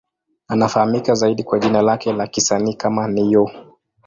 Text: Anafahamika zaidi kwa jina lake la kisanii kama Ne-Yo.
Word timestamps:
Anafahamika 0.47 1.13
zaidi 1.15 1.43
kwa 1.43 1.59
jina 1.59 1.81
lake 1.81 2.13
la 2.13 2.27
kisanii 2.27 2.73
kama 2.73 3.07
Ne-Yo. 3.07 3.51